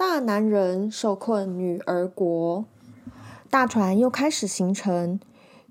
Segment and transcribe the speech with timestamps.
[0.00, 2.64] 大男人受困女儿国，
[3.50, 5.20] 大船又开始行程。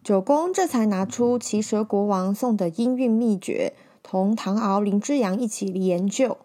[0.04, 3.73] 九公这才拿出骑蛇国王送的音韵秘诀，
[4.04, 6.38] 同唐敖、林之阳一起研究。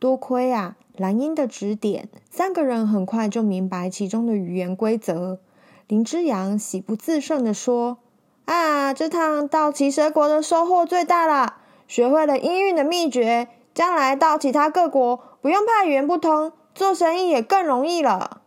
[0.00, 5.38] 多亏啊，兰英的指点，三个人很快就明白其中的语言规则。
[5.86, 7.98] 林之阳喜不自胜地说
[8.46, 18.40] ：“啊，这趟到骑蛇国的收获最大了。”学会了音韵的秘诀，将来到其他各国不用怕语言不通，做生意也更容易了。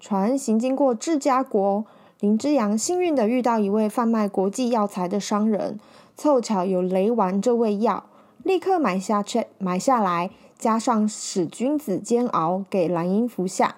[0.00, 1.84] 船行经过智家国，
[2.20, 5.78] 林之阳幸运的遇到一位贩卖国际药材的商人，
[6.16, 8.04] 凑巧有雷丸这味药，
[8.42, 13.76] 立刻买下去买下来，加上使君子煎熬给兰英服下。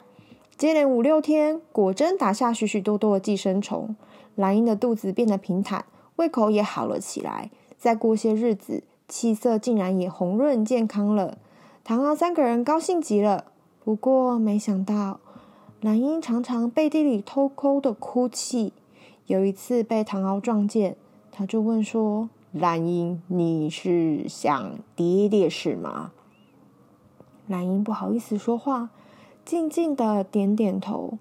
[0.56, 3.94] 接连五六天，果真打下许许多多的寄生虫，
[4.34, 5.84] 兰英的肚子变得平坦，
[6.16, 7.50] 胃口也好了起来。
[7.78, 11.38] 再过些日子，气色竟然也红润健康了。
[11.88, 13.44] 唐敖三个人高兴极了。
[13.84, 15.20] 不过没想到，
[15.80, 18.72] 兰英常常背地里偷偷的哭泣。
[19.26, 20.96] 有一次被唐敖撞见，
[21.30, 26.10] 他就问说：“兰英，你是想爹爹是吗？”
[27.46, 28.90] 兰英不好意思说话，
[29.44, 31.18] 静静的点点头。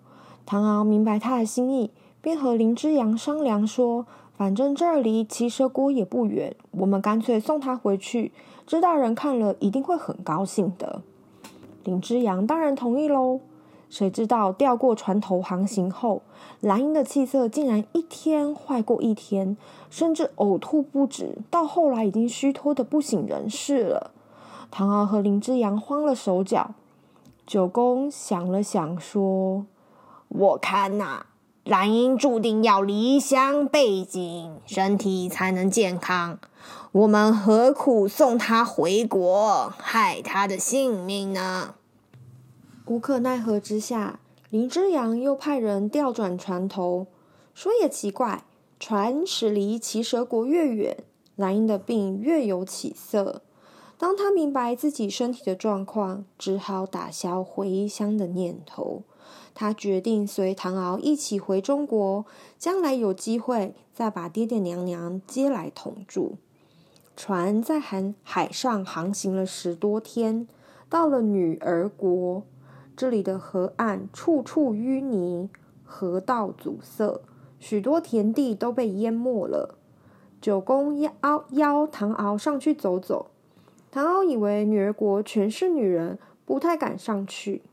[0.47, 1.91] 唐敖明白他的心意，
[2.23, 4.07] 便和林之阳商量说。
[4.38, 8.33] 反正这儿离奇蛇国也不远，我们干脆送他回去。
[8.67, 11.02] 知道人看了一定会很高兴的。
[11.83, 13.39] 林之阳当然同意喽。
[13.88, 16.23] 谁知道调过船头航行后，
[16.59, 19.55] 兰英的气色竟然一天坏过一天，
[19.89, 24.12] 甚至呕吐不止，到后来已经虚脱得不省人事了。
[24.72, 26.73] 唐敖和林之阳慌了手脚。
[27.45, 29.66] 九公想了想说
[30.28, 31.25] ：“我看呐、啊。”
[31.63, 36.38] 兰英注定要离乡背井，身体才能健康。
[36.95, 41.75] 我们何苦送他回国，害他的性命呢？
[42.85, 47.07] 无可奈何之下，林之阳又派人调转船头。
[47.53, 48.45] 说也奇怪，
[48.79, 51.03] 船驶离奇蛇国越远，
[51.35, 53.41] 兰英的病越有起色。
[53.97, 59.01] 当他明白自己身体的状况，只好打消回乡的念头。
[59.53, 62.25] 他决定随唐敖一起回中国，
[62.57, 66.38] 将来有机会再把爹爹娘娘接来同住。
[67.16, 70.48] 船在海海上航行了十多天，
[70.90, 72.44] 到了女儿国，
[72.96, 75.50] 这里的河岸处处淤泥，
[75.86, 77.22] 河道阻塞，
[77.59, 79.76] 许多田地都被淹没了。
[80.42, 83.28] 九公邀邀唐敖上去走走，
[83.90, 87.64] 唐敖以为女儿国全是女人，不太敢上去。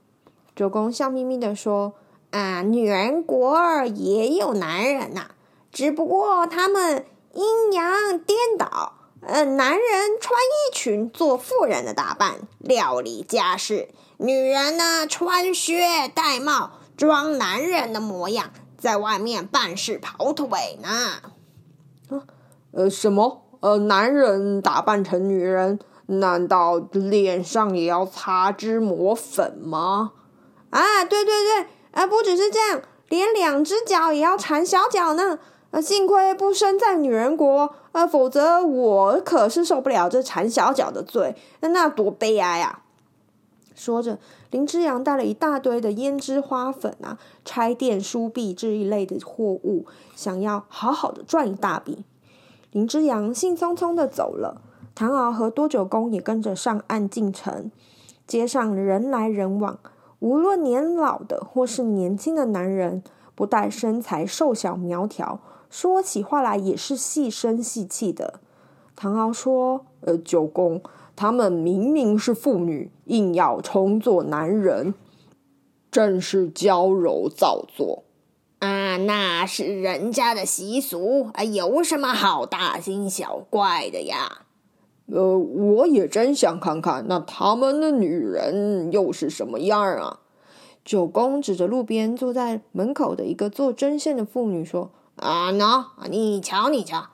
[0.55, 1.95] 九公笑眯眯地说
[2.31, 5.33] ：“啊，女人国也有男人呐、
[5.73, 7.05] 只不过他们
[7.35, 8.95] 阴阳颠倒。
[9.25, 9.81] 呃，男人
[10.21, 20.89] 穿衣裙做妇人的打扮，料理家事；女人呢，穿靴戴帽，装男人的模样，在外面办事跑腿呢。
[20.89, 22.25] 啊”
[22.75, 23.45] 呃，什么？
[23.61, 30.15] 呃，男人打扮成女人，难道脸上也要擦脂抹粉吗？
[30.71, 35.39] 啊，对对对，啊，不只是这样，连两只脚也要缠小脚呢。
[35.71, 42.83] 啊，幸亏不生在女人国，啊，否则我可是受不了这缠小脚的罪，那多悲哀啊！
[43.75, 44.19] 说着，
[44.51, 52.05] 林之阳带了一大堆的胭脂花粉啊、拆店书币这一类的货物，想要好好的赚一大笔。
[52.71, 54.63] 林之阳兴冲冲的走了，
[54.95, 57.71] 唐敖和多九公也跟着上岸进城，
[58.27, 59.79] 街上人来人往。
[60.21, 63.03] 无论年老的或是年轻的男人，
[63.35, 65.41] 不但身材瘦小苗条，
[65.73, 68.41] 说起话来也是细声细气的。
[68.95, 70.83] 唐敖说：“呃，九公，
[71.17, 74.93] 他们明明是妇女，硬要充作男人，
[75.91, 78.05] 真是娇柔造作
[78.59, 78.99] 啊！
[78.99, 84.43] 那是人家的习俗啊，有什么好大惊小怪的呀？”
[85.11, 90.21] 呃，我也真想看看，那他们的女人又是什么样啊？
[90.85, 97.09] 九公指着路边坐在门口的一个做针线的妇女说：“啊，喏，你瞧，你瞧，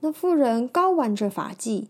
[0.00, 1.86] 那妇人高挽着发髻，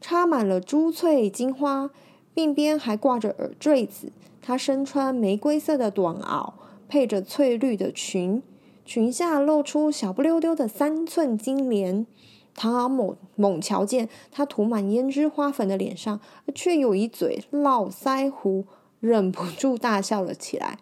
[0.00, 1.90] 插满了珠翠金花，
[2.34, 6.52] 鬓边还挂着耳坠子，她身穿玫瑰色的短袄，
[6.88, 8.42] 配着翠绿的裙，
[8.86, 12.06] 裙下露出小不溜丢的三寸金莲。
[12.54, 16.20] 唐敖猛猛瞧见她涂满胭脂花粉的脸上，
[16.54, 18.64] 却有一嘴络腮胡，
[19.00, 20.78] 忍不住大笑了起来。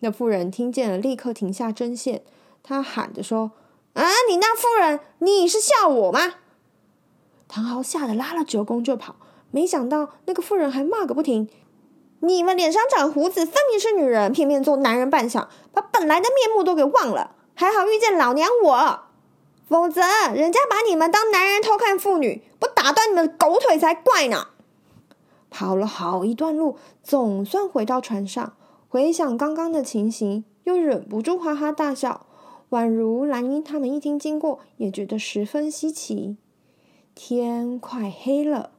[0.00, 2.22] 那妇人听见了，立刻停下针线，
[2.66, 3.52] 他喊着说
[3.92, 6.36] ：“啊，你那妇人，你是笑我吗？”
[7.46, 9.16] 唐敖吓得拉了九公就跑，
[9.50, 11.48] 没想到那个妇人还骂个不停
[12.20, 17.36] ：“你们脸上长胡子，分明是女人，偏偏做男人扮相，把本来的面目都给忘了。
[17.54, 19.00] 还好遇见老娘我。”
[19.68, 20.02] 否则，
[20.34, 24.48] 人家把你们当男人偷看妇女，不打断你们狗腿才怪呢！
[25.50, 28.54] 跑了好一段路，总算回到船上，
[28.88, 32.23] 回想刚刚的情形，又忍不住哈哈大笑。
[32.74, 36.36] 宛如兰英他们一听经过，也觉得十分稀奇。
[37.14, 38.72] 天快黑了，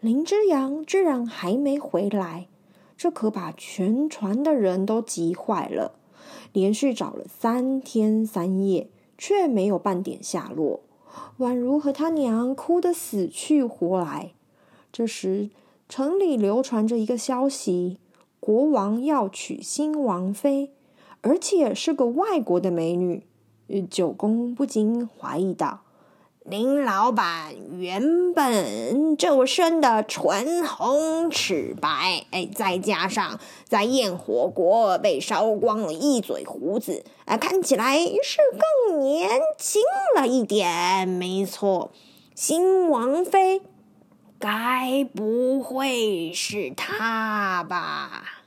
[0.00, 2.48] 林之阳居然还没回来，
[2.96, 5.92] 这可把全船的人都急坏了，
[6.54, 8.88] 连续找了三天三夜。
[9.22, 10.80] 却没有半点下落，
[11.40, 14.32] 宛如和他娘哭得死去活来。
[14.90, 15.50] 这时，
[15.90, 17.98] 城里流传着一个消息：
[18.40, 20.72] 国王要娶新王妃，
[21.22, 23.26] 而且是个外国的美女。
[23.88, 25.82] 九公不禁怀疑道。
[26.42, 38.38] 林老板原本就生的唇红齿白，哎，再加上在焰火国被烧光了一嘴胡子，哎，看起来是
[38.88, 39.82] 更年轻
[40.16, 41.06] 了一点。
[41.06, 41.92] 没错，
[42.34, 43.62] 新王妃
[44.40, 48.39] 该不会是她吧？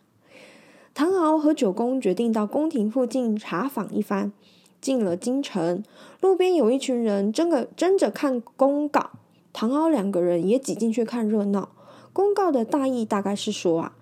[0.94, 4.32] 唐敖和九公决定到宫廷附近查访一番。
[4.80, 5.82] 进了京城，
[6.20, 9.12] 路边有一群人争个争着看公告，
[9.54, 11.70] 唐敖两个人也挤进去看热闹。
[12.12, 13.96] 公告的大意大概是说啊，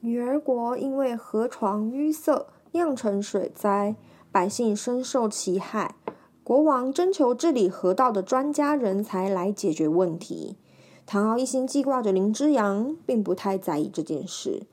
[0.00, 3.96] 女儿国因为河床淤塞，酿成水灾，
[4.30, 5.94] 百姓深受其害。
[6.44, 10.56] 国王征求治理河道的专家人才来解决问题。
[11.06, 14.64] 唐敖一心记挂着林之阳，并不太在意这件事。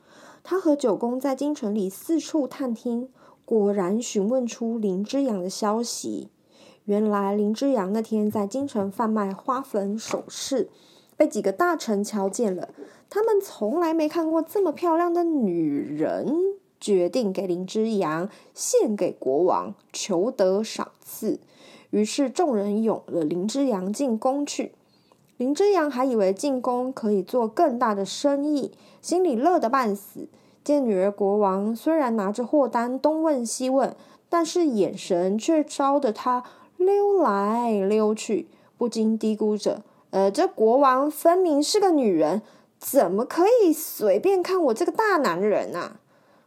[0.49, 3.09] 他和九公在京城里四处探听。
[3.43, 6.29] 果然询问出林之阳的消息。
[6.85, 10.69] 原来林之阳那天在京城贩卖花粉首饰，
[11.17, 12.69] 被几个大臣瞧见了。
[13.09, 16.33] 他们从来没看过这么漂亮的女人，
[16.79, 21.41] 决定给林之阳献给国王，求得赏赐。
[21.89, 24.71] 于是众人拥了林之阳进宫去。
[25.37, 30.27] 林之阳还以为进宫可以做更大的生意，心里乐得半死。
[30.63, 33.95] 见女儿国王虽然拿着货单东问西问，
[34.29, 36.43] 但是眼神却招得他
[36.75, 38.47] 溜来溜去，
[38.77, 42.41] 不禁嘀咕着：“呃，这国王分明是个女人，
[42.79, 45.99] 怎么可以随便看我这个大男人啊？”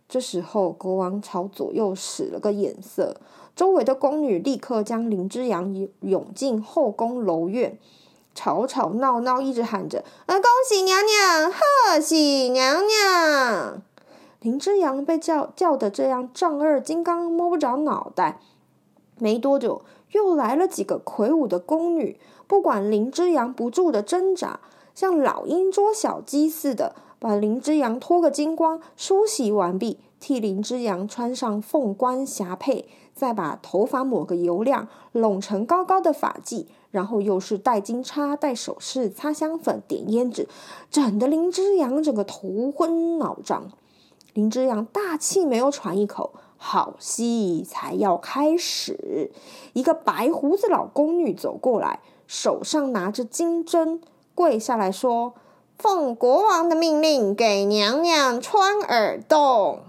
[0.08, 3.16] 这时候，国王朝左右使了个眼色，
[3.54, 7.78] 周围的宫女立刻将林之阳涌进后宫楼院，
[8.40, 13.82] 吵吵闹闹，一直喊着：“呃，恭喜娘娘，贺喜娘娘！”
[14.40, 18.40] 林之阳被叫叫得这样丈二金刚摸不着脑袋，
[19.18, 19.82] 没多久
[20.12, 24.60] 又来了几个魁梧的宫女，不管林之阳不住的挣扎，
[24.94, 40.48] 像老鹰捉小鸡似的，把林之阳脱个精光，梳洗完毕，替林之阳穿上凤冠霞帔，再把头发抹个油亮，拢成高高的发髻，然后又是戴金钗、戴首饰、擦香粉、点胭脂，
[40.90, 43.70] 整得林之阳整个头昏脑胀。
[44.34, 49.32] 林之阳大气没有喘一口，好戏才要开始。
[49.72, 54.00] 一个白胡子老宫女走过来，手上拿着金针，
[54.34, 55.34] 跪下来说
[55.78, 59.80] ：“奉国王的命令，给娘娘穿耳洞。”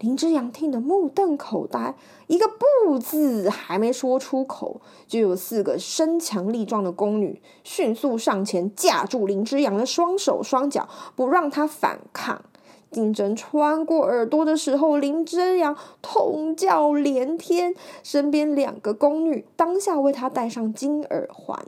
[0.00, 1.94] 林之阳听得目瞪口呆，
[2.26, 2.48] 一个
[2.88, 12.42] “不”字还没说出口，就有四个身强力壮的宫女迅速上前架住林之阳的双手双脚，不让他反抗。
[12.90, 21.66] 金针穿过耳朵的时候，林之阳痛叫连天，身边两个宫女当下为他戴上金耳环，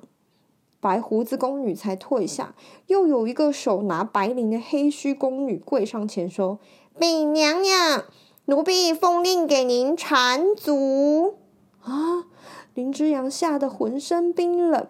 [0.80, 2.54] 白胡子宫女才退下。
[2.86, 6.58] 又有一个手拿白绫的黑须宫女跪上前说
[6.98, 8.04] ：“禀娘娘，
[8.46, 11.34] 奴婢奉令给您缠足。”
[11.82, 12.26] 啊！
[12.74, 14.86] 林之阳吓得浑身冰冷。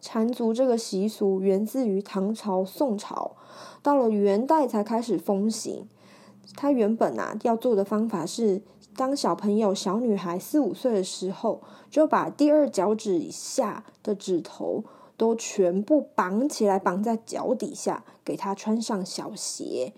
[0.00, 3.36] 缠足这个习俗源自于唐朝、宋朝。
[3.82, 5.88] 到了元代才开始风行。
[6.56, 8.62] 他原本啊要做的方法是，
[8.96, 14.84] 当小朋友小女孩四五岁的时候，就把第二脚趾以下的指头
[15.16, 19.94] 都全部绑起来，绑在脚底下，给她穿上小鞋。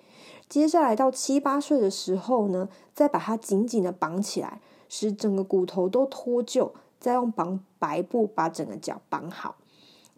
[0.54, 6.70] 接下来到七八岁的时候呢，再把它紧紧的绑起来，使整个骨头都脱臼，
[7.00, 9.56] 再用绑白布把整个脚绑好。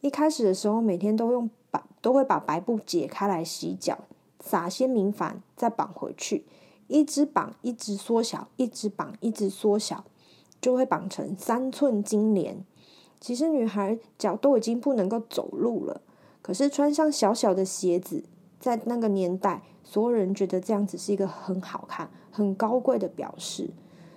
[0.02, 4.00] 一开始的时候，每天都用把都会把白布解开来洗脚，
[4.38, 6.44] 撒些明矾，再绑回去，
[6.86, 10.04] 一直绑一直缩小，一直绑一直缩小，
[10.60, 12.62] 就会绑成三寸金莲。
[13.18, 16.02] 其实女孩脚都已经不能够走路了，
[16.42, 18.22] 可是穿上小小的鞋子，
[18.60, 23.70] 在那个年代，所有人觉得这样子是一个很好看、很高贵的表示。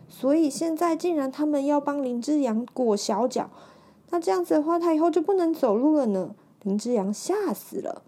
[0.07, 3.51] 所以现在竟然他们要帮林之阳裹小脚，
[4.09, 6.31] 那这样子的话，他以后就不能走路了呢。
[6.63, 8.01] 林之阳吓死了。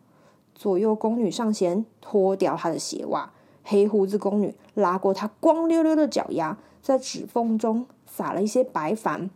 [0.56, 3.32] 左右宫女上前脱掉他的鞋袜，
[3.64, 9.30] 黑胡子宫女拉过他光溜溜的脚丫，在指缝中撒了一些白矾，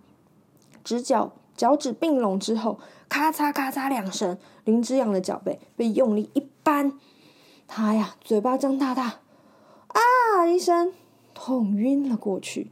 [0.83, 1.33] 指脚。
[1.55, 2.77] 脚趾并拢之后，
[3.07, 6.91] 咔嚓咔嚓两声，林之阳的脚背被用力一扳，
[7.67, 9.19] 他呀嘴巴张大大，
[9.87, 10.93] 啊一声，
[11.33, 12.71] 痛晕了过去。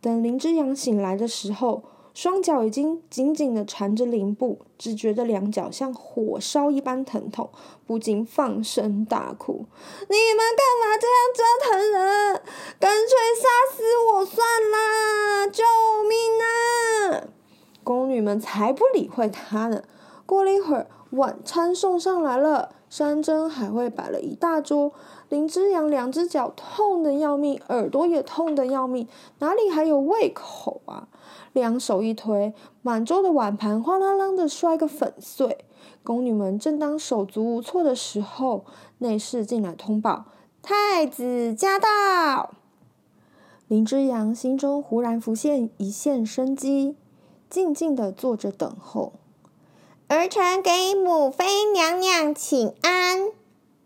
[0.00, 7.48] 等林之阳醒来的时候，双脚已经紧紧的缠着林布，只觉得两脚像火烧一般疼痛，
[7.86, 9.64] 不禁放声大哭
[10.10, 12.42] ：“你们干嘛这样折腾人？
[12.78, 13.82] 干脆杀死
[14.12, 15.48] 我算了！
[15.50, 15.62] 救
[16.08, 17.28] 命啊！”
[17.82, 19.82] 宫女们才不理会他呢。
[20.26, 24.92] 过了一会儿，晚餐送上来了，山珍海味摆了一大桌。
[25.30, 29.08] 林之阳两只脚痛得要命，耳朵也痛得要命，
[29.38, 31.08] 哪里还有胃口啊？
[31.54, 35.64] 两手一推，满桌的碗盘哗啦啦的摔个粉碎。
[36.04, 38.66] 宫女们正当手足无措的时候，
[38.98, 40.26] 内侍进来通报：
[40.60, 42.50] 太子驾到。
[43.68, 46.94] 林之阳心中忽然浮现一线生机。
[47.48, 49.14] 静静的坐着等候。
[50.08, 53.30] 儿臣给母妃娘娘请安。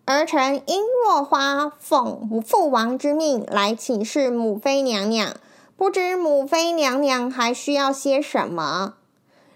[0.04, 5.37] 儿臣殷若花奉父王之命来请示母妃娘娘，
[5.76, 8.94] 不知母妃娘娘还需要些什么？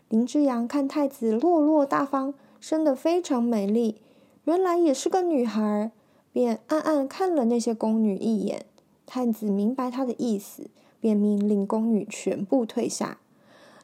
[0.09, 4.01] 林之阳看太子落落大方，生得非常美丽，
[4.45, 5.93] 原来也是个女孩，
[6.33, 8.67] 便暗暗看了那些宫女一眼。
[9.07, 10.69] 太子明白他的意思，
[11.01, 13.19] 便命令宫女全部退下。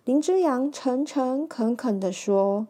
[0.07, 2.69] 林之阳诚诚恳恳地说：“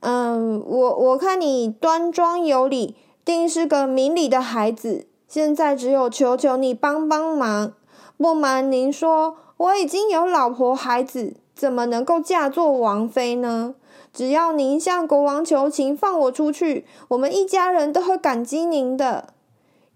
[0.00, 5.06] 嗯，我我看你端庄有礼，定是个明理的孩子。
[5.26, 7.72] 现在只有求求你帮帮忙。
[8.18, 13.74] 不瞒您说，我已经有老婆孩子，怎么能够嫁作王妃呢？
[14.12, 19.32] 只要您向国王求情，放我出去，我们一家人都会感激您的。”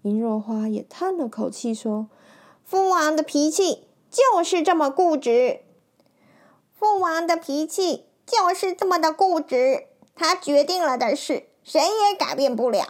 [0.01, 2.07] 殷若花也叹了口气说
[2.65, 5.59] ：“父王的脾气就是这么固执。”
[6.81, 9.83] 父王的脾气就是这么的固执，
[10.15, 12.87] 他决定了的事，谁也改变不了。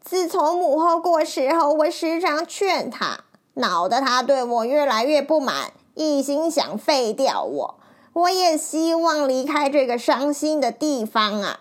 [0.00, 3.20] 自从母后过世后，我时常劝他，
[3.54, 7.78] 恼得他对我越来越不满，一心想废掉我。
[8.12, 11.60] 我也希望离开这个伤心的地方啊。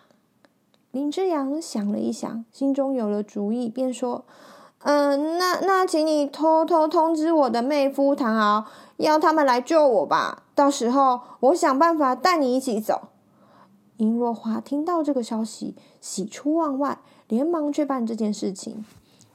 [0.89, 4.25] 林之阳想了一想，心中有了主意，便说
[4.81, 8.65] ：“嗯、那那，请你偷偷通知我的妹夫唐敖，
[8.95, 13.09] 要他们来救我吧。”到时候我想办法带你一起走。
[13.97, 16.97] 殷若花听到这个消息，喜出望外，
[17.27, 18.83] 连忙去办这件事情。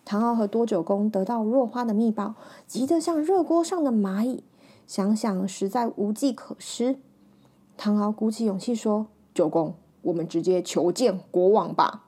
[0.05, 2.35] 唐敖和多九公得到若花的密报，
[2.67, 4.43] 急得像热锅上的蚂蚁，
[4.88, 6.99] 想想实在无计可施。
[7.76, 12.02] 唐敖鼓起勇气说：“九公，我们直接求见国王吧。”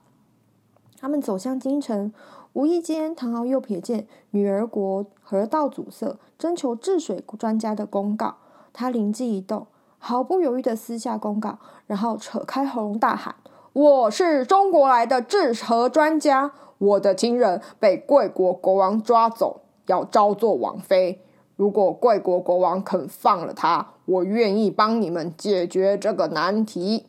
[0.98, 2.12] 他们走向京城，
[2.52, 8.38] 无意间唐敖又瞥见女儿国河道阻塞，征求治水专家的公告。
[8.74, 13.36] 他灵机一动，毫不犹豫的撕下公告，然后扯开喉咙大喊
[13.72, 21.22] ：“我是中国来的治河专家，我的亲人被贵国国王抓走，要招做王妃。
[21.56, 27.06] 如果贵国国王肯放了他，我愿意帮你们解决这个难题。”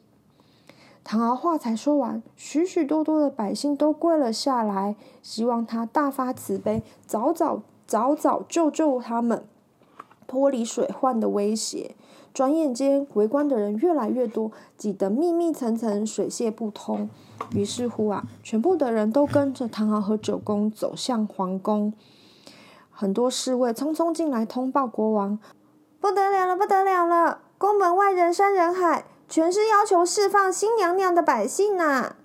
[1.03, 9.43] 唐敖话才说完，许许多多的百姓都跪了下来，希望他大发慈悲，早早早早救救他们。
[10.27, 11.95] 脱离水患的威胁，
[12.33, 17.09] 转眼间围观的人越来越多，挤得密密层层，水泄不通。
[17.53, 21.93] 于是乎啊，全部的人都跟着唐敖和九公走向皇宫。
[22.91, 25.37] 很多侍卫匆匆进来通报国王
[25.99, 27.39] ：“不得了了，不得了了！
[27.57, 32.15] 宫门外人山人海，全是要求释放新娘娘的百姓呐！”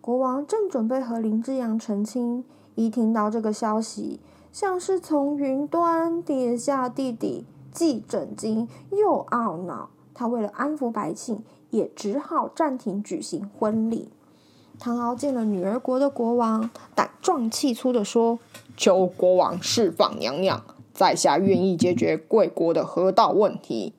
[0.00, 2.44] 国王正准备和林之阳成亲，
[2.74, 4.18] 一听到这个消息。
[4.52, 9.90] 像是从云端跌下地底，既震惊又懊恼。
[10.12, 14.10] 他为了安抚百姓，也只好暂停举行婚礼。
[14.78, 18.38] 唐敖见了女儿国的国王，胆壮气粗地说
[18.76, 23.94] ：“求国王释放娘娘，在下愿意解决贵国的河道问题。”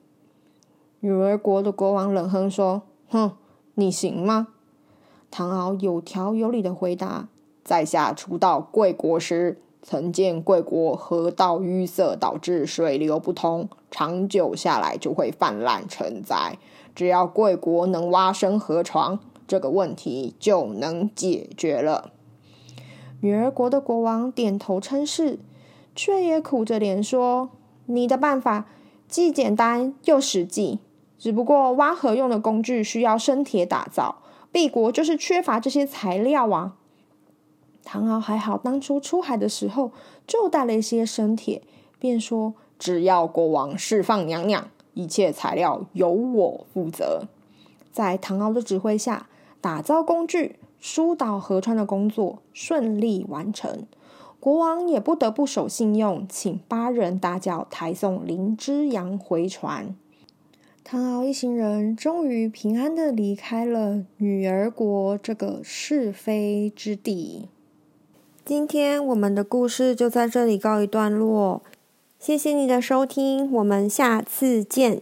[1.00, 3.32] 女儿国的国王冷哼说：“哼，
[3.74, 4.48] 你行吗？”
[5.30, 7.28] 唐敖有条有理地回答
[7.64, 16.56] ：“在下初到贵国时，曾见贵国河道淤塞，导致水流不通，长久下来就会泛滥成灾。
[16.94, 22.12] 只要贵国能挖深河床。”这个问题就能解决了。
[23.20, 25.38] 女儿国的国王点头称是，
[25.94, 27.50] 却也苦着脸说
[27.84, 28.66] ：“你的办法
[29.08, 30.78] 既简单又实际，
[31.18, 34.22] 只不过挖河用的工具需要生铁打造，
[34.52, 36.76] 敝国就是缺乏这些材料啊。”
[37.84, 39.92] 唐敖还好，当初出海的时候
[40.26, 41.62] 就带了一些生铁，
[41.98, 47.28] 便说：“只要国王释放娘娘，一切材料由我负责。”
[47.92, 49.28] 在唐敖的指挥下。
[49.60, 53.86] 打造工具、疏导河川的工作顺利完成，
[54.40, 59.94] 国王也不得不守信用，请八人大轿抬送林之阳回船。
[60.82, 67.48] 唐敖一行人终于平安的离开了女儿国这个是非之地。
[68.44, 71.62] 今天我们的故事就在这里告一段落，
[72.18, 75.00] 谢谢你的收听，我们下次见。